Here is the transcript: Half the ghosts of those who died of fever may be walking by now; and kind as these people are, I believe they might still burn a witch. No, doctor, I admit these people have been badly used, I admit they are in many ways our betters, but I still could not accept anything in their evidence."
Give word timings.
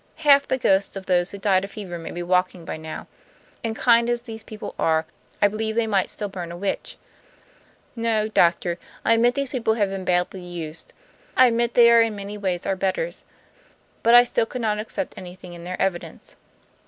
Half 0.15 0.47
the 0.47 0.57
ghosts 0.57 0.95
of 0.95 1.05
those 1.05 1.29
who 1.29 1.37
died 1.37 1.63
of 1.63 1.69
fever 1.69 1.99
may 1.99 2.09
be 2.09 2.23
walking 2.23 2.65
by 2.65 2.75
now; 2.75 3.05
and 3.63 3.75
kind 3.75 4.09
as 4.09 4.23
these 4.23 4.41
people 4.43 4.73
are, 4.79 5.05
I 5.43 5.47
believe 5.47 5.75
they 5.75 5.85
might 5.85 6.09
still 6.09 6.27
burn 6.27 6.51
a 6.51 6.57
witch. 6.57 6.97
No, 7.95 8.27
doctor, 8.27 8.79
I 9.05 9.13
admit 9.13 9.35
these 9.35 9.49
people 9.49 9.75
have 9.75 9.91
been 9.91 10.03
badly 10.03 10.41
used, 10.41 10.91
I 11.37 11.45
admit 11.45 11.75
they 11.75 11.91
are 11.91 12.01
in 12.01 12.15
many 12.15 12.35
ways 12.35 12.65
our 12.65 12.75
betters, 12.75 13.23
but 14.01 14.15
I 14.15 14.23
still 14.23 14.47
could 14.47 14.61
not 14.61 14.79
accept 14.79 15.13
anything 15.19 15.53
in 15.53 15.65
their 15.65 15.79
evidence." 15.79 16.35